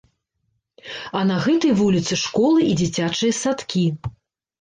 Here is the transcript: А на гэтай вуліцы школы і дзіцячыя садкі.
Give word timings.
А 1.19 1.19
на 1.31 1.35
гэтай 1.43 1.73
вуліцы 1.81 2.17
школы 2.21 2.59
і 2.69 2.73
дзіцячыя 2.81 3.37
садкі. 3.43 3.85